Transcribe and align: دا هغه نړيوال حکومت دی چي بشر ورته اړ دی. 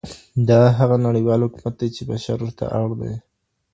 دا 0.49 0.61
هغه 0.77 0.95
نړيوال 1.07 1.39
حکومت 1.45 1.73
دی 1.79 1.89
چي 1.95 2.01
بشر 2.09 2.37
ورته 2.43 2.65
اړ 2.79 2.89
دی. 3.01 3.13